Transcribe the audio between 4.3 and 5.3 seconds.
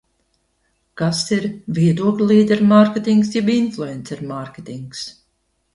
mārketings?